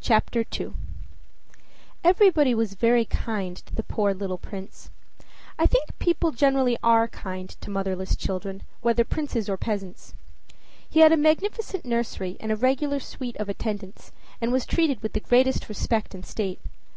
CHAPTER 0.00 0.44
II 0.58 0.72
Everybody 2.02 2.52
was 2.52 2.74
very 2.74 3.04
kind 3.04 3.56
to 3.58 3.72
the 3.76 3.84
poor 3.84 4.12
little 4.12 4.38
prince. 4.38 4.90
I 5.56 5.66
think 5.66 5.88
people 6.00 6.32
generally 6.32 6.76
are 6.82 7.06
kind 7.06 7.48
to 7.50 7.70
motherless 7.70 8.16
children, 8.16 8.64
whether 8.80 9.04
princes 9.04 9.48
or 9.48 9.56
peasants. 9.56 10.14
He 10.90 10.98
had 10.98 11.12
a 11.12 11.16
magnificent 11.16 11.84
nursery 11.84 12.36
and 12.40 12.50
a 12.50 12.56
regular 12.56 12.98
suite 12.98 13.36
of 13.36 13.48
attendants, 13.48 14.10
and 14.40 14.50
was 14.50 14.66
treated 14.66 15.00
with 15.00 15.12
the 15.12 15.20
greatest 15.20 15.68
respect 15.68 16.12
and 16.12 16.26
state. 16.26 16.58